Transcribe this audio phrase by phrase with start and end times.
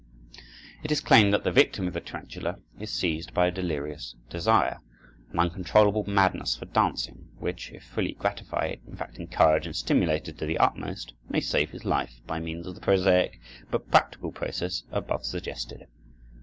[0.81, 4.79] It is claimed that the victim of the tarantula is seized by a delirious desire,
[5.31, 10.47] an uncontrollable madness for dancing, which, if fully gratified, in fact encouraged and stimulated to
[10.47, 15.23] the utmost, may save his life by means of the prosaic but practical process above
[15.23, 15.85] suggested.